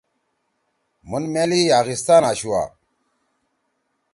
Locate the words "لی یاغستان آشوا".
1.51-2.63